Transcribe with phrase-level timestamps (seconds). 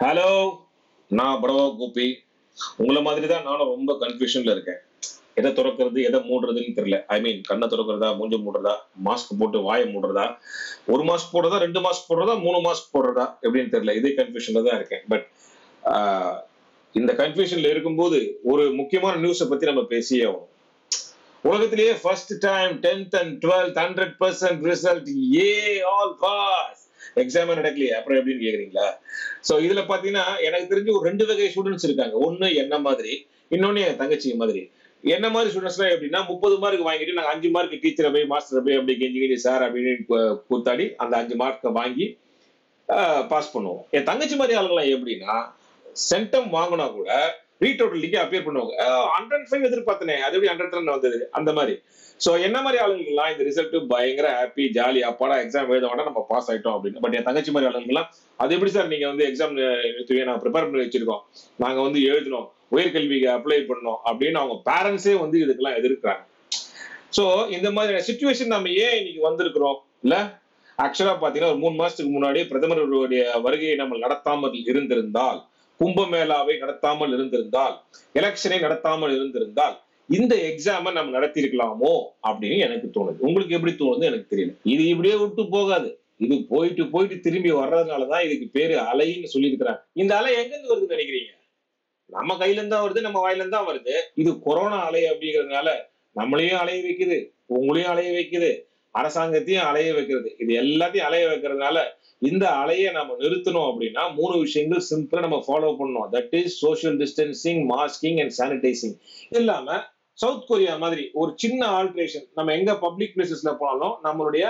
[0.00, 0.30] Hello
[1.18, 2.06] நான் படவா கோபி
[2.76, 4.80] உங்களை மாதிரி தான் நானும் ரொம்ப கன்ஃபியூஷன்ல இருக்கேன்.
[5.38, 6.98] எதை திறக்கிறது எதை மூடுறதுன்னு தெரியல.
[7.14, 8.74] ஐ மீன் கண்ணை திறக்கிறதா மூஞ்ச மூடுறதா
[9.06, 10.26] மாஸ்க் போட்டு வாயை மூடுறதா
[10.92, 13.96] ஒரு மாஸ்க் போடுறதா ரெண்டு மாஸ்க் போடுறதா மூணு மாஸ்க் போடுறதா எப்படின்னு தெரியல.
[14.00, 15.04] இதே கன்ஃபியூஷன்ல தான் இருக்கேன்.
[15.12, 15.26] பட்
[17.00, 18.20] இந்த கன்ஃபியூஷன்ல இருக்கும்போது
[18.52, 20.52] ஒரு முக்கியமான நியூஸை பத்தி நம்ம பேசியே ஆகணும்.
[21.50, 25.10] உலகத்திலேயே first time tenth and twelfth hundred percent result
[25.42, 25.52] A
[25.94, 26.82] all pass
[27.20, 27.92] exam நடக்கலையே.
[27.98, 28.86] அப்புறம் எப்படின்னு கேக்குறீங்களா?
[29.48, 32.14] சோ இதுல பாத்தீங்கன்னா எனக்கு தெரிஞ்சு ஒரு ரெண்டு வகை ஸ்டூடெண்ட்ஸ் இருக்காங்க.
[32.26, 33.12] ஒன்னு என்ன மாதிரி
[33.54, 34.62] இன்னொன்னு என் தங்கச்சி மாதிரி.
[35.04, 38.94] என்ன மாதிரி ஸ்டூடெண்ட்ஸ்லாம் எப்படின்னா முப்பது மார்க் வாங்கிட்டு நாங்கள் அஞ்சு மார்க் டீச்சரை போய் மாஸ்டர் போய் அப்படி
[39.02, 39.92] கெஞ்சி கெஞ்சி சார் அப்படின்னு
[40.50, 42.06] கூத்தாடி அந்த அஞ்சு மார்க்கை வாங்கி
[43.32, 43.82] பாஸ் பண்ணுவோம்.
[43.96, 45.34] என் தங்கச்சி மாதிரி ஆளுங்களாம் எப்படின்னா
[46.10, 47.10] சென்டம் வாங்கினா கூட
[47.64, 48.72] ரீடோட்டலிக்கு அப்பியர் பண்ணுவாங்க.
[49.16, 51.18] ஹண்ட்ரட் ஃபைவ் எதிர்பார்த்தனே அது எப்படி ஹண்ட்ரட் ரன் வந்தது?
[51.38, 51.74] அந்த மாதிரி.
[52.24, 56.48] சோ என்ன மாதிரி ஆளுங்கெல்லாம் இந்த ரிசல்ட் பயங்கர ஹாப்பி ஜாலி அப்பாடா எக்ஸாம் எழுத வேண்டாம் நம்ம பாஸ்
[56.50, 57.02] ஆயிட்டோம் அப்படின்னு.
[57.04, 58.08] பட் என் தங்கச்சி மாதிரி ஆளுங்கெல்லாம்
[58.42, 59.54] அது எப்படி சார் நீங்க வந்து எக்ஸாம்
[60.30, 61.22] நான் ப்ரிப்பேர் பண்ணி வச்சிருக்கோம்.
[61.64, 62.46] நாங்க வந்து எழுதணும்
[62.76, 66.22] உயர்கல்விக்கு அப்ளை பண்ணோம் அப்படின்னு அவங்க பேரண்ட்ஸே வந்து இதுக்கெல்லாம் எதிர்க்கிறாங்க.
[67.16, 67.24] சோ
[67.56, 69.78] இந்த மாதிரி சுச்சுவேஷன் நம்ம ஏன் இன்னைக்கு வந்திருக்கிறோம்?
[70.06, 70.16] இல்ல
[70.84, 75.38] ஆக்சுவலா பாத்தீங்கன்னா ஒரு மூணு மாசத்துக்கு முன்னாடி பிரதமருடைய வருகையை நம்ம நடத்தாமல் இருந்திருந்தால்
[75.80, 77.82] கும்பமேளாவை நடத்தாமல் இருந்திருந்தால்
[78.14, 79.76] எலெக்ஷனை நடத்தாமல் இருந்திருந்தால்
[80.08, 81.92] இந்த எக்ஸாமை நம்ம நடத்திருக்கலாமோ
[82.28, 83.16] அப்படின்னு எனக்கு தோணுது.
[83.18, 84.54] உங்களுக்கு எப்படி தோணுது எனக்கு தெரியல.
[84.62, 85.98] இது இப்படியே விட்டு போகாது.
[86.16, 89.80] இது போயிட்டு போயிட்டு திரும்பி வர்றதுனாலதான் இதுக்கு பேரு அலைன்னு சொல்லியிருக்கிறாங்க.
[89.92, 91.32] இந்த அலை எங்க இருந்து வருதுன்னு நினைக்கிறீங்க?
[92.06, 93.94] நம்ம கையில இருந்தா வருது நம்ம வாயில இருந்தா வருது.
[94.14, 95.68] இது கொரோனா அலை அப்படிங்கறதுனால
[96.16, 98.50] நம்மளையும் அலைய வைக்குது உங்களையும் அலைய வைக்குது.
[99.00, 100.30] அரசாங்கத்தையும் அலைய வைக்கிறது.
[100.42, 101.78] இது எல்லாத்தையும் அலைய வைக்கிறதுனால
[102.28, 106.08] இந்த அலையை நம்ம நிறுத்தணும் அப்படின்னா மூணு விஷயங்கள் சிம்பிளா நம்ம ஃபாலோ பண்ணணும்.
[106.14, 108.96] That is social distancing masking and sanitising
[109.40, 109.78] இல்லாம
[110.18, 114.44] சவுத் கொரியா மாதிரி ஒரு சின்ன ஆல்ட்ரேஷன் நம்ம எங்க பப்ளிக் பிளேசஸ்ல போனாலும் நம்மளுடைய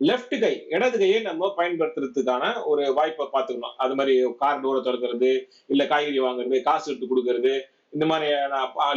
[0.00, 3.76] லெஃப்ட் கை இடது கையை நம்ம பயன்படுத்துறதுக்கான ஒரு வாய்ப்பை பார்த்துக்கணும்.
[3.84, 5.30] அது மாதிரி கார் டோரை திறக்கிறது
[5.72, 7.54] இல்ல காய்கறி வாங்குறது காசு எடுத்து கொடுக்கறது
[7.94, 8.28] இந்த மாதிரி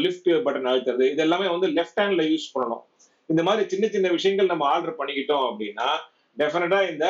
[0.05, 2.83] லிஃப்ட் பட்டன் அழுத்துறது இது எல்லாமே வந்து லெஃப்ட் ஹேண்ட்ல யூஸ் பண்ணணும்.
[3.29, 5.89] இந்த மாதிரி சின்ன சின்ன விஷயங்கள் நம்ம ஆர்டர் பண்ணிக்கிட்டோம் அப்படின்னா
[6.37, 7.05] டெஃபினட்டா இந்த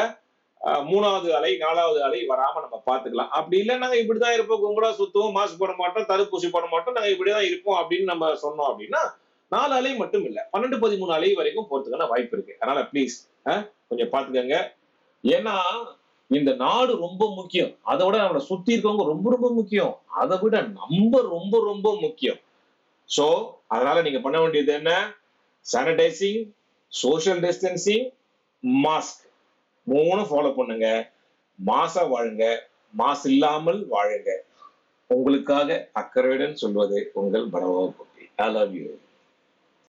[0.90, 4.62] மூணாவது அலை நாலாவது அலை வராம நம்ம பாத்துக்கலாம் அப்படி இல்லை நாங்க இப்படிதான் இருப்போம்.
[4.64, 9.02] கும்பலா சுத்துவோம் மாஸ்க் போட மாட்டோம் தடுப்பூசி போட மாட்டோம் நாங்க இப்படிதான் இருப்போம் அப்படின்னு நம்ம சொன்னோம் அப்படின்னா
[9.52, 12.58] நாலு அலை மட்டும் இல்ல பன்னெண்டு பதிமூணு அலை வரைக்கும் போறதுக்கான வாய்ப்பு இருக்கு.
[12.60, 13.16] அதனால ப்ளீஸ்
[13.90, 14.58] கொஞ்சம் பாத்துக்கோங்க
[15.24, 15.56] ஏன்னா
[16.32, 17.72] இந்த நாடு ரொம்ப முக்கியம்.
[17.92, 19.94] அதை விட நம்மளை சுத்தி இருக்கவங்க ரொம்ப ரொம்ப முக்கியம்.
[20.22, 22.40] அதை விட நம்ம ரொம்ப ரொம்ப முக்கியம்.
[23.10, 23.26] சோ
[23.74, 24.92] அதனால நீங்க பண்ண வேண்டியது என்ன?
[25.66, 26.42] சானிடைசிங்
[26.88, 28.06] சோஷியல் டிஸ்டன்சிங்
[28.64, 29.26] மாஸ்க்
[29.88, 30.88] மூணு ஃபாலோ பண்ணுங்க.
[31.66, 32.46] மாசா வாழுங்க.
[32.94, 34.32] மாசு இல்லாமல் வாழுங்க.
[35.10, 37.84] உங்களுக்காக அக்கறையுடன் சொல்வது உங்கள் பரவா
[38.36, 38.88] ஐ லவ் யூ